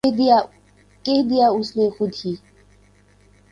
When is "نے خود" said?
1.77-2.11